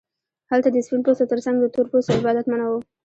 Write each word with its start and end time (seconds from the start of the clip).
هلته 0.51 0.69
د 0.71 0.77
سپین 0.85 1.01
پوستو 1.05 1.29
ترڅنګ 1.31 1.55
د 1.59 1.65
تور 1.73 1.85
پوستو 1.91 2.17
عبادت 2.19 2.45
منع 2.51 2.67
و. 2.69 2.73